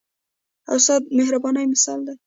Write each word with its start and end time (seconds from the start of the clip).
استاد 0.75 1.01
د 1.05 1.09
مهربانۍ 1.17 1.65
مثال 1.73 1.99
دی. 2.07 2.15